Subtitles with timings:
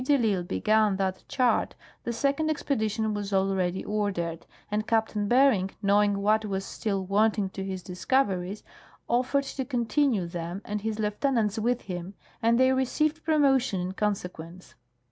[0.03, 6.23] de I'Isle began that chart the second expedition was already ordered, and Captain Bering, knowing
[6.23, 8.63] what Avas still Avanting to his discoA^eries,
[9.07, 13.91] offered to continue them and his lieuten ants Avith him, and they received promotion in
[13.91, 14.73] consequence."